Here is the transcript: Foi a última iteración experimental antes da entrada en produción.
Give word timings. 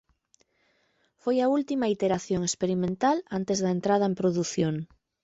Foi 1.21 1.37
a 1.41 1.47
última 1.57 1.91
iteración 1.95 2.41
experimental 2.45 3.17
antes 3.37 3.57
da 3.63 3.73
entrada 3.77 4.05
en 4.09 4.17
produción. 4.21 4.75